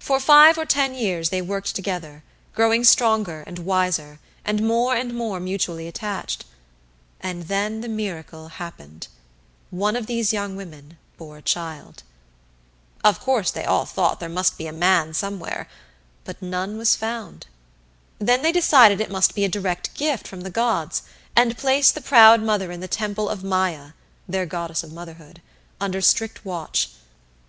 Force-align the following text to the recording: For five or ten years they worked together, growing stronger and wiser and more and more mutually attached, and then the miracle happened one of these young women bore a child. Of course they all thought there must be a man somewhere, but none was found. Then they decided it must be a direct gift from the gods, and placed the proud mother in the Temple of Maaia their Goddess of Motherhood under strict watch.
For 0.00 0.18
five 0.18 0.58
or 0.58 0.66
ten 0.66 0.94
years 0.96 1.28
they 1.28 1.40
worked 1.40 1.76
together, 1.76 2.24
growing 2.56 2.82
stronger 2.82 3.44
and 3.46 3.60
wiser 3.60 4.18
and 4.44 4.66
more 4.66 4.96
and 4.96 5.14
more 5.14 5.38
mutually 5.38 5.86
attached, 5.86 6.44
and 7.20 7.44
then 7.44 7.80
the 7.80 7.88
miracle 7.88 8.48
happened 8.48 9.06
one 9.70 9.94
of 9.94 10.06
these 10.08 10.32
young 10.32 10.56
women 10.56 10.98
bore 11.16 11.36
a 11.36 11.40
child. 11.40 12.02
Of 13.04 13.20
course 13.20 13.52
they 13.52 13.64
all 13.64 13.84
thought 13.86 14.18
there 14.18 14.28
must 14.28 14.58
be 14.58 14.66
a 14.66 14.72
man 14.72 15.14
somewhere, 15.14 15.68
but 16.24 16.42
none 16.42 16.76
was 16.76 16.96
found. 16.96 17.46
Then 18.18 18.42
they 18.42 18.50
decided 18.50 19.00
it 19.00 19.08
must 19.08 19.36
be 19.36 19.44
a 19.44 19.48
direct 19.48 19.94
gift 19.94 20.26
from 20.26 20.40
the 20.40 20.50
gods, 20.50 21.02
and 21.36 21.56
placed 21.56 21.94
the 21.94 22.00
proud 22.00 22.42
mother 22.42 22.72
in 22.72 22.80
the 22.80 22.88
Temple 22.88 23.28
of 23.28 23.44
Maaia 23.44 23.94
their 24.26 24.46
Goddess 24.46 24.82
of 24.82 24.92
Motherhood 24.92 25.40
under 25.80 26.00
strict 26.00 26.44
watch. 26.44 26.90